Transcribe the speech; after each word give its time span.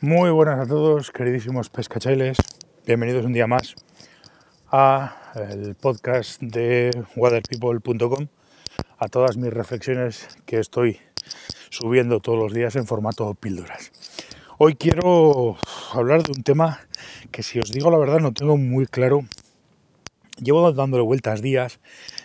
Muy 0.00 0.28
buenas 0.30 0.58
a 0.58 0.66
todos, 0.66 1.10
queridísimos 1.12 1.70
pescachailes. 1.70 2.36
Bienvenidos 2.84 3.24
un 3.24 3.32
día 3.32 3.46
más 3.46 3.74
a 4.70 5.16
el 5.36 5.76
podcast 5.76 6.42
de 6.42 7.04
waterpeople.com, 7.16 8.26
a 8.98 9.08
todas 9.08 9.36
mis 9.36 9.52
reflexiones 9.52 10.28
que 10.44 10.58
estoy 10.58 10.98
subiendo 11.70 12.20
todos 12.20 12.38
los 12.38 12.52
días 12.52 12.76
en 12.76 12.86
formato 12.86 13.32
píldoras. 13.34 13.92
Hoy 14.58 14.74
quiero 14.74 15.56
hablar 15.92 16.24
de 16.24 16.32
un 16.32 16.42
tema 16.42 16.80
que 17.30 17.42
si 17.42 17.60
os 17.60 17.70
digo 17.70 17.90
la 17.90 17.98
verdad 17.98 18.18
no 18.18 18.32
tengo 18.34 18.56
muy 18.58 18.86
claro. 18.86 19.20
Llevo 20.38 20.70
dándole 20.72 21.04
vueltas 21.04 21.40
días, 21.40 21.78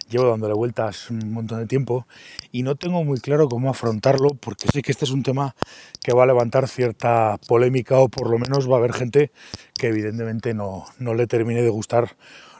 llevo 0.09 0.29
dándole 0.29 0.53
vueltas 0.53 1.09
un 1.09 1.31
montón 1.31 1.59
de 1.59 1.67
tiempo 1.67 2.07
y 2.51 2.63
no 2.63 2.75
tengo 2.75 3.03
muy 3.03 3.19
claro 3.19 3.47
cómo 3.47 3.69
afrontarlo 3.69 4.33
porque 4.33 4.67
sé 4.67 4.81
que 4.81 4.91
este 4.91 5.05
es 5.05 5.11
un 5.11 5.23
tema 5.23 5.55
que 6.01 6.13
va 6.13 6.23
a 6.23 6.27
levantar 6.27 6.67
cierta 6.67 7.37
polémica 7.47 7.99
o 7.99 8.09
por 8.09 8.29
lo 8.29 8.39
menos 8.39 8.69
va 8.69 8.75
a 8.75 8.79
haber 8.79 8.93
gente 8.93 9.31
que 9.77 9.87
evidentemente 9.87 10.53
no, 10.53 10.85
no 10.97 11.13
le 11.13 11.27
termine 11.27 11.61
de 11.61 11.69
gustar 11.69 12.15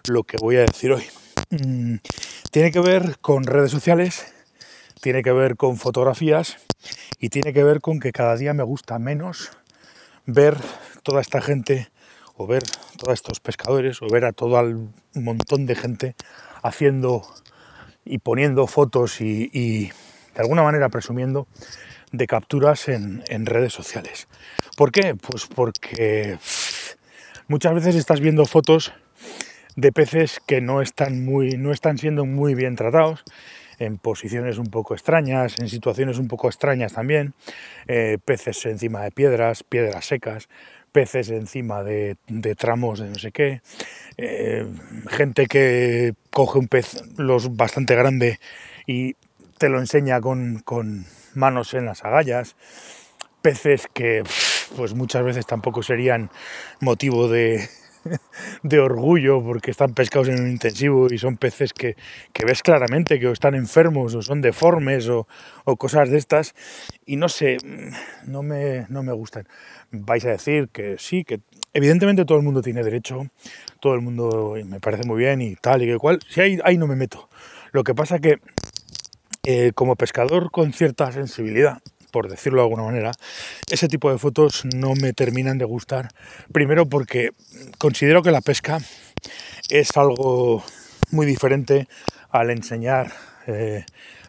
lo 0.08 0.24
que 0.24 0.38
voy 0.38 0.58
a 0.58 0.62
decir 0.62 0.92
hoy. 0.92 1.04
Mm, 1.50 1.96
tiene 2.52 2.72
que 2.72 2.80
ver 2.80 3.18
con 3.20 3.44
redes 3.44 3.72
sociales, 3.72 4.32
tiene 5.02 5.24
que 5.24 5.32
ver 5.32 5.56
con 5.56 5.78
fotografías 5.78 6.58
y 7.20 7.30
tiene 7.30 7.54
que 7.54 7.64
ver 7.64 7.82
con 7.82 8.00
que 8.00 8.12
cada 8.12 8.36
día 8.36 8.54
me 8.54 8.64
gusta 8.64 9.00
menos 9.00 9.52
ver 10.26 10.58
toda 11.04 11.22
esta 11.22 11.42
gente 11.42 11.90
o 12.36 12.48
ver 12.48 12.64
todos 12.98 13.14
estos 13.14 13.40
pescadores 13.40 14.02
o 14.02 14.08
ver 14.08 14.26
a 14.26 14.32
todo 14.32 14.60
el 14.60 14.90
montón 15.16 15.66
de 15.66 15.76
gente 15.76 16.16
haciendo 16.62 17.24
y 18.06 18.20
poniendo 18.20 18.68
fotos 18.68 19.22
y, 19.22 19.92
de 20.36 20.42
alguna 20.42 20.64
manera 20.64 20.90
presumiendo 20.90 21.48
de 22.12 22.28
capturas 22.28 22.88
en, 22.88 23.46
redes 23.46 23.74
sociales. 23.74 24.28
¿Por 24.76 24.92
qué? 24.92 25.16
Pues 25.16 25.46
porque 25.46 26.38
muchas 27.48 27.74
veces 27.74 27.96
estás 27.96 28.20
viendo 28.20 28.46
fotos 28.46 28.94
de 29.76 29.92
peces 29.92 30.40
que 30.46 30.62
no 30.62 30.82
están, 30.82 31.24
muy, 31.24 31.58
no 31.58 31.72
están 31.72 31.98
siendo 31.98 32.26
muy 32.26 32.56
bien 32.56 32.76
tratados, 32.76 33.24
en 33.80 33.98
posiciones 33.98 34.58
un 34.58 34.68
poco 34.68 34.94
extrañas, 34.94 35.58
en 35.60 35.70
situaciones 35.70 36.18
un 36.18 36.28
poco 36.28 36.48
extrañas 36.48 36.94
también, 36.94 37.34
eh, 37.88 38.18
peces 38.24 38.66
encima 38.66 39.02
de 39.04 39.12
piedras, 39.12 39.64
piedras 39.64 40.06
secas, 40.06 40.50
peces 40.92 41.30
encima 41.30 41.84
de, 41.84 42.18
tramos 42.58 43.00
de 43.00 43.10
no 43.10 43.16
sé 43.16 43.32
qué, 43.32 43.62
eh, 44.18 44.66
gente 45.08 45.48
que 45.48 46.14
coge 46.32 46.60
un 46.60 46.68
pez 46.68 47.04
los 47.18 47.56
bastante 47.56 47.96
grande 47.96 48.40
y 48.88 49.16
te 49.58 49.70
lo 49.70 49.80
enseña 49.80 50.22
con, 50.22 50.60
con 50.60 51.06
manos 51.36 51.74
en 51.74 51.86
las 51.86 52.04
agallas, 52.06 52.56
peces 53.42 53.88
que 53.94 54.24
pues 54.76 54.94
muchas 54.94 55.24
veces 55.24 55.46
tampoco 55.46 55.84
serían 55.84 56.30
motivo 56.82 57.28
de, 57.28 57.70
de 58.64 58.80
orgullo 58.80 59.44
porque 59.44 59.72
están 59.72 59.94
pescados 59.94 60.30
en 60.30 60.42
un 60.42 60.50
intensivo 60.50 61.08
y 61.12 61.18
son 61.18 61.38
peces 61.38 61.74
que, 61.74 61.96
ves 62.46 62.64
claramente 62.64 63.20
que 63.20 63.32
están 63.32 63.56
enfermos 63.56 64.16
o 64.16 64.22
son 64.22 64.42
deformes 64.42 65.10
o, 65.10 65.28
cosas 65.78 66.10
de 66.10 66.18
estas 66.18 66.56
y 67.06 67.16
no 67.16 67.30
sé, 67.30 67.58
no 68.26 68.42
me, 68.42 68.86
no 68.90 69.04
me 69.04 69.14
gustan. 69.14 69.48
Vais 69.92 70.26
a 70.26 70.30
decir 70.30 70.70
que 70.70 70.98
sí, 70.98 71.24
que 71.24 71.42
evidentemente 71.74 72.26
todo 72.26 72.38
el 72.38 72.44
mundo 72.44 72.62
tiene 72.62 72.84
derecho, 72.84 73.28
todo 73.80 73.94
el 73.94 74.02
mundo 74.02 74.56
me 74.66 74.80
parece 74.80 75.06
muy 75.06 75.18
bien 75.18 75.42
y 75.42 75.56
tal 75.56 75.84
y 75.84 75.88
que 75.88 75.98
cual, 75.98 76.20
si 76.28 76.42
ahí, 76.42 76.60
ahí 76.64 76.78
no 76.78 76.88
me 76.88 76.96
meto. 76.96 77.30
Lo 77.72 77.84
que 77.84 77.94
pasa 77.94 78.20
que 78.20 78.40
eh, 79.44 79.72
como 79.74 79.96
pescador 79.96 80.52
con 80.52 80.74
cierta 80.74 81.12
sensibilidad, 81.12 81.82
por 82.12 82.30
decirlo 82.30 82.62
de 82.62 82.66
alguna 82.66 82.84
manera, 82.84 83.12
ese 83.70 83.88
tipo 83.88 84.12
de 84.12 84.18
fotos 84.18 84.66
no 84.66 84.94
me 84.96 85.14
terminan 85.14 85.58
de 85.58 85.66
gustar. 85.66 86.10
Primero 86.52 86.88
porque 86.88 87.32
considero 87.78 88.22
que 88.22 88.32
la 88.32 88.42
pesca 88.42 88.80
es 89.70 89.98
algo 89.98 90.64
muy 91.12 91.26
diferente 91.26 91.88
al 92.30 92.50
enseñar 92.50 93.12
eh, 93.48 93.86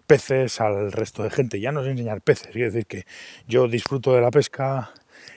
peces 0.07 0.61
al 0.61 0.93
resto 0.93 1.23
de 1.23 1.31
gente. 1.31 1.61
Ya 1.61 1.73
no 1.73 1.83
es 1.83 1.89
enseñar 1.89 2.21
peces, 2.21 2.49
es 2.49 2.73
decir, 2.73 2.87
que 2.87 3.07
yo 3.47 3.69
disfruto 3.69 4.13
de 4.15 4.21
la 4.21 4.31
pesca, 4.31 4.91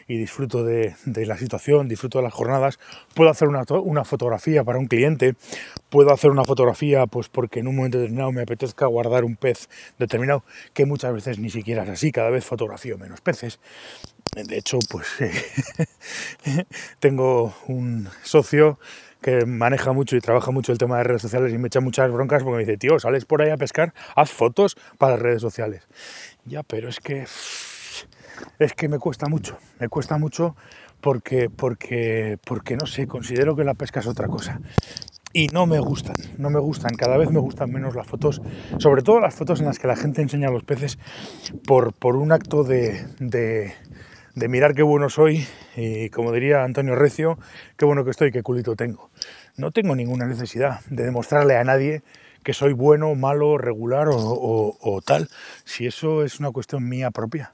y 0.08 0.18
disfruto 0.18 0.64
de, 0.64 0.96
la 1.06 1.38
situación, 1.38 1.88
disfruto 1.88 2.20
de 2.20 2.24
las 2.24 2.34
jornadas, 2.34 2.80
puedo 3.14 3.30
hacer 3.30 3.48
una, 3.48 3.64
una, 3.84 4.04
fotografía 4.04 4.64
para 4.64 4.80
un 4.80 4.88
cliente, 4.88 5.36
puedo 5.90 6.12
hacer 6.12 6.32
una 6.32 6.46
fotografía 6.46 7.06
pues 7.08 7.30
porque 7.30 7.60
en 7.60 7.68
un 7.68 7.76
momento 7.76 7.98
determinado 7.98 8.32
me 8.32 8.42
apetezca 8.42 8.86
guardar 8.86 9.24
un 9.24 9.36
pez 9.36 9.70
determinado, 9.98 10.44
que 10.74 10.86
muchas 10.86 11.14
veces 11.14 11.40
ni 11.40 11.50
siquiera 11.50 11.84
es 11.84 11.90
así, 11.90 12.12
cada 12.12 12.30
vez 12.30 12.46
fotografío 12.46 12.98
menos 12.98 13.22
peces. 13.22 13.60
De 14.36 14.58
hecho, 14.58 14.80
pues 14.90 15.08
tengo 17.00 17.54
un 17.68 18.10
socio 18.24 18.80
que 19.24 19.46
maneja 19.46 19.94
mucho 19.94 20.16
y 20.16 20.22
trabaja 20.22 20.52
mucho 20.52 20.72
el 20.72 20.78
tema 20.78 20.98
de 20.98 21.06
redes 21.06 21.22
sociales 21.24 21.52
y 21.54 21.58
me 21.58 21.68
echa 21.68 21.80
muchas 21.80 22.12
broncas 22.12 22.44
porque 22.44 22.58
me 22.58 22.66
dice, 22.66 22.78
tío, 22.78 23.00
sales 23.00 23.26
por 23.26 23.42
ahí 23.42 23.50
a 23.50 23.58
pescar, 23.58 23.94
haz 24.16 24.30
fotos 24.30 24.76
para 24.98 25.14
las 25.14 25.22
redes 25.22 25.42
sociales. 25.42 25.88
Ya, 26.46 26.62
pero 26.62 26.90
es 26.90 27.00
que 27.00 27.26
es 28.60 28.74
que 28.74 28.88
me 28.88 29.00
cuesta 29.00 29.28
mucho, 29.28 29.58
me 29.80 29.90
cuesta 29.90 30.18
mucho 30.18 30.56
porque, 31.04 31.50
porque, 31.50 32.38
porque 32.46 32.78
no 32.78 32.86
sé, 32.86 33.08
considero 33.08 33.56
que 33.56 33.66
la 33.66 33.74
pesca 33.74 34.00
es 34.00 34.08
otra 34.08 34.28
cosa. 34.28 34.62
Y 35.34 35.48
no 35.48 35.66
me 35.66 35.80
gustan, 35.80 36.16
no 36.38 36.50
me 36.50 36.60
gustan, 36.60 36.96
cada 36.96 37.18
vez 37.18 37.30
me 37.30 37.40
gustan 37.40 37.72
menos 37.72 37.96
las 37.96 38.08
fotos, 38.08 38.42
sobre 38.78 39.02
todo 39.02 39.20
las 39.20 39.36
fotos 39.36 39.60
en 39.60 39.66
las 39.66 39.80
que 39.80 39.88
la 39.88 39.96
gente 39.96 40.22
enseña 40.22 40.48
a 40.48 40.52
los 40.52 40.64
peces 40.64 40.98
por, 41.66 41.92
por 41.92 42.16
un 42.16 42.32
acto 42.32 42.64
de, 42.64 43.06
de, 43.20 43.74
mirar 44.48 44.76
qué 44.76 44.84
bueno 44.84 45.10
soy 45.10 45.46
y 45.76 46.10
como 46.12 46.32
diría 46.32 46.64
Antonio 46.64 46.96
Recio, 46.96 47.40
qué 47.78 47.84
bueno 47.84 48.06
que 48.06 48.12
estoy, 48.12 48.32
qué 48.32 48.44
culito 48.44 48.76
tengo. 48.76 49.10
No 49.58 49.72
tengo 49.72 49.96
ninguna 49.96 50.28
necesidad 50.28 50.82
de 50.90 51.04
demostrarle 51.04 51.58
a 51.58 51.64
nadie 51.64 52.04
que 52.44 52.54
soy 52.54 52.74
bueno, 52.74 53.16
malo, 53.16 53.58
regular 53.58 54.08
o 54.12 55.02
tal, 55.04 55.30
si 55.66 55.88
eso 55.88 56.24
es 56.24 56.40
una 56.40 56.52
cuestión 56.52 56.88
mía 56.88 57.10
propia 57.10 57.50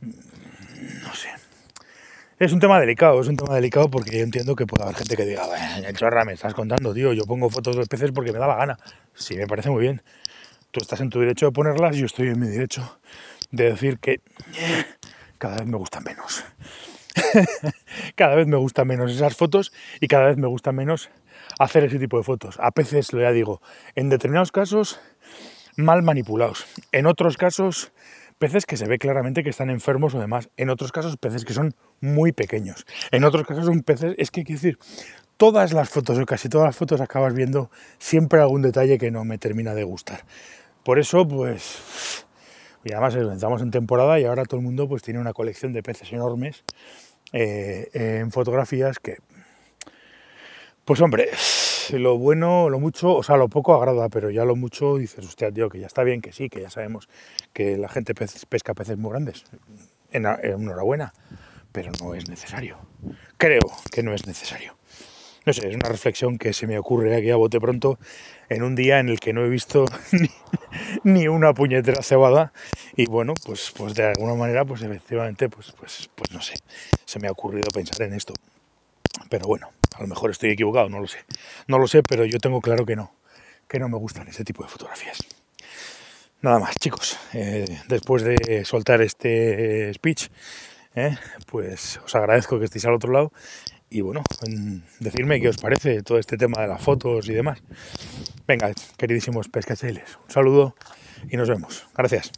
no 0.00 1.14
sé. 1.14 1.28
Es 2.38 2.52
un 2.52 2.60
tema 2.60 2.78
delicado, 2.78 3.20
es 3.20 3.28
un 3.28 3.36
tema 3.36 3.54
delicado 3.54 3.88
porque 3.88 4.18
yo 4.18 4.22
entiendo 4.22 4.54
que 4.54 4.66
puede 4.66 4.82
haber 4.82 4.96
gente 4.96 5.16
que 5.16 5.24
diga, 5.24 5.44
chorra, 5.94 6.24
me 6.26 6.34
estás 6.34 6.52
contando, 6.52 6.92
tío, 6.92 7.14
yo 7.14 7.24
pongo 7.24 7.48
fotos 7.48 7.76
de 7.76 7.86
peces 7.86 8.12
porque 8.12 8.32
me 8.32 8.38
da 8.38 8.46
la 8.46 8.56
gana. 8.56 8.78
Sí, 9.14 9.36
me 9.36 9.46
parece 9.46 9.70
muy 9.70 9.80
bien. 9.80 10.02
Tú 10.70 10.80
estás 10.80 11.00
en 11.00 11.08
tu 11.08 11.20
derecho 11.20 11.46
de 11.46 11.52
ponerlas, 11.52 11.96
yo 11.96 12.04
estoy 12.04 12.28
en 12.28 12.38
mi 12.38 12.48
derecho 12.48 12.98
de 13.50 13.70
decir 13.70 13.98
que 13.98 14.20
cada 15.38 15.56
vez 15.56 15.66
me 15.66 15.78
gustan 15.78 16.04
menos. 16.04 16.44
cada 18.16 18.34
vez 18.34 18.46
me 18.46 18.56
gustan 18.56 18.86
menos 18.86 19.10
esas 19.10 19.34
fotos 19.34 19.72
y 20.00 20.06
cada 20.06 20.26
vez 20.26 20.36
me 20.36 20.46
gusta 20.46 20.72
menos 20.72 21.08
hacer 21.58 21.84
ese 21.84 21.98
tipo 21.98 22.18
de 22.18 22.22
fotos. 22.24 22.58
A 22.60 22.70
peces, 22.70 23.14
lo 23.14 23.22
ya 23.22 23.32
digo, 23.32 23.62
en 23.94 24.10
determinados 24.10 24.52
casos 24.52 25.00
mal 25.76 26.02
manipulados, 26.02 26.66
en 26.92 27.06
otros 27.06 27.36
casos 27.36 27.92
peces 28.38 28.66
que 28.66 28.76
se 28.76 28.86
ve 28.86 28.98
claramente 28.98 29.42
que 29.42 29.50
están 29.50 29.70
enfermos 29.70 30.14
o 30.14 30.20
demás. 30.20 30.48
En 30.56 30.70
otros 30.70 30.92
casos, 30.92 31.16
peces 31.16 31.44
que 31.44 31.54
son 31.54 31.74
muy 32.00 32.32
pequeños. 32.32 32.84
En 33.10 33.24
otros 33.24 33.46
casos, 33.46 33.66
son 33.66 33.82
peces, 33.82 34.14
es 34.18 34.30
que 34.30 34.44
quiero 34.44 34.60
decir, 34.60 34.78
todas 35.36 35.72
las 35.72 35.88
fotos 35.88 36.18
o 36.18 36.26
casi 36.26 36.48
todas 36.48 36.66
las 36.66 36.76
fotos 36.76 37.00
acabas 37.00 37.34
viendo 37.34 37.70
siempre 37.98 38.40
algún 38.40 38.62
detalle 38.62 38.98
que 38.98 39.10
no 39.10 39.24
me 39.24 39.38
termina 39.38 39.74
de 39.74 39.84
gustar. 39.84 40.24
Por 40.84 40.98
eso, 40.98 41.26
pues, 41.26 42.26
y 42.84 42.92
además 42.92 43.14
estamos 43.16 43.62
en 43.62 43.70
temporada 43.70 44.20
y 44.20 44.24
ahora 44.24 44.44
todo 44.44 44.60
el 44.60 44.64
mundo 44.64 44.88
pues 44.88 45.02
tiene 45.02 45.18
una 45.18 45.32
colección 45.32 45.72
de 45.72 45.82
peces 45.82 46.12
enormes 46.12 46.62
eh, 47.32 47.88
en 47.92 48.30
fotografías 48.30 48.98
que, 48.98 49.16
pues 50.84 51.00
hombre, 51.00 51.30
lo 51.92 52.18
bueno, 52.18 52.68
lo 52.68 52.78
mucho, 52.78 53.14
o 53.14 53.22
sea, 53.22 53.36
lo 53.36 53.48
poco 53.48 53.74
agrada, 53.74 54.08
pero 54.08 54.30
ya 54.30 54.44
lo 54.44 54.56
mucho 54.56 54.96
dices, 54.96 55.24
hostia, 55.24 55.50
tío, 55.50 55.68
que 55.68 55.80
ya 55.80 55.86
está 55.86 56.02
bien, 56.02 56.20
que 56.20 56.32
sí, 56.32 56.48
que 56.48 56.60
ya 56.60 56.70
sabemos 56.70 57.08
que 57.52 57.76
la 57.76 57.88
gente 57.88 58.14
pesca 58.14 58.74
peces 58.74 58.98
muy 58.98 59.10
grandes. 59.10 59.44
Enhorabuena, 60.12 61.12
pero 61.72 61.92
no 62.00 62.14
es 62.14 62.28
necesario. 62.28 62.78
Creo 63.36 63.62
que 63.92 64.02
no 64.02 64.14
es 64.14 64.26
necesario. 64.26 64.76
No 65.46 65.52
sé, 65.52 65.68
es 65.68 65.76
una 65.76 65.88
reflexión 65.88 66.38
que 66.38 66.52
se 66.52 66.66
me 66.66 66.76
ocurre 66.76 67.14
aquí 67.14 67.30
a 67.30 67.36
bote 67.36 67.60
pronto 67.60 68.00
en 68.48 68.64
un 68.64 68.74
día 68.74 68.98
en 68.98 69.08
el 69.08 69.20
que 69.20 69.32
no 69.32 69.44
he 69.44 69.48
visto 69.48 69.84
ni, 71.04 71.28
una 71.28 71.54
puñetera 71.54 72.02
cebada 72.02 72.52
y 72.96 73.06
bueno, 73.06 73.32
pues, 73.44 73.72
pues 73.76 73.94
de 73.94 74.04
alguna 74.04 74.34
manera, 74.34 74.64
pues 74.64 74.82
efectivamente, 74.82 75.48
pues, 75.48 75.72
pues, 75.78 76.10
pues 76.16 76.32
no 76.32 76.42
sé, 76.42 76.54
se 77.04 77.20
me 77.20 77.28
ha 77.28 77.30
ocurrido 77.30 77.70
pensar 77.70 78.02
en 78.02 78.14
esto. 78.14 78.34
Pero 79.30 79.46
bueno, 79.46 79.68
a 79.96 80.02
lo 80.02 80.08
mejor 80.08 80.30
estoy 80.30 80.50
equivocado, 80.50 80.88
no 80.88 81.00
lo 81.00 81.06
sé. 81.06 81.18
No 81.66 81.78
lo 81.78 81.86
sé, 81.86 82.02
pero 82.02 82.24
yo 82.24 82.38
tengo 82.38 82.60
claro 82.60 82.84
que 82.84 82.96
no, 82.96 83.12
que 83.68 83.78
no 83.78 83.88
me 83.88 83.96
gustan 83.96 84.28
ese 84.28 84.44
tipo 84.44 84.62
de 84.62 84.68
fotografías. 84.68 85.26
Nada 86.42 86.58
más, 86.58 86.78
chicos. 86.78 87.18
Eh, 87.32 87.80
después 87.88 88.22
de 88.22 88.64
soltar 88.64 89.00
este 89.00 89.92
speech, 89.94 90.28
eh, 90.94 91.16
pues 91.46 91.98
os 92.04 92.14
agradezco 92.14 92.58
que 92.58 92.66
estéis 92.66 92.84
al 92.84 92.94
otro 92.94 93.12
lado 93.12 93.32
y 93.88 94.00
bueno, 94.00 94.22
decirme 95.00 95.40
qué 95.40 95.48
os 95.48 95.58
parece 95.58 96.02
todo 96.02 96.18
este 96.18 96.36
tema 96.36 96.60
de 96.60 96.68
las 96.68 96.82
fotos 96.82 97.28
y 97.28 97.34
demás. 97.34 97.62
Venga, 98.46 98.72
queridísimos 98.96 99.48
pescachailes, 99.48 100.18
un 100.24 100.30
saludo 100.30 100.74
y 101.28 101.36
nos 101.36 101.48
vemos. 101.48 101.86
Gracias. 101.96 102.32